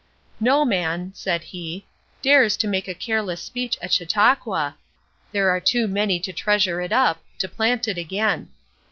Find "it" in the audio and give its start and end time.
6.81-6.91, 7.87-7.99